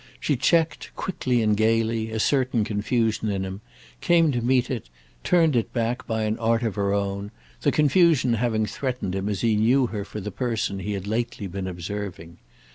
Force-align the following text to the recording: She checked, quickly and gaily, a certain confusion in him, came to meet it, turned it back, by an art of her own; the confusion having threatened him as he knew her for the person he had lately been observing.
She 0.19 0.35
checked, 0.35 0.89
quickly 0.95 1.43
and 1.43 1.55
gaily, 1.55 2.09
a 2.09 2.19
certain 2.19 2.63
confusion 2.63 3.29
in 3.29 3.45
him, 3.45 3.61
came 3.99 4.31
to 4.31 4.41
meet 4.41 4.71
it, 4.71 4.89
turned 5.23 5.55
it 5.55 5.71
back, 5.73 6.07
by 6.07 6.23
an 6.23 6.39
art 6.39 6.63
of 6.63 6.73
her 6.73 6.91
own; 6.91 7.29
the 7.61 7.71
confusion 7.71 8.33
having 8.33 8.65
threatened 8.65 9.13
him 9.13 9.29
as 9.29 9.41
he 9.41 9.55
knew 9.55 9.85
her 9.85 10.03
for 10.03 10.19
the 10.19 10.31
person 10.31 10.79
he 10.79 10.93
had 10.93 11.05
lately 11.05 11.45
been 11.45 11.67
observing. 11.67 12.39